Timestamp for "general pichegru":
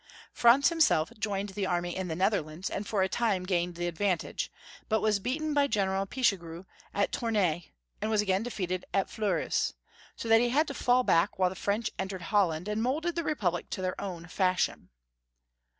5.67-6.65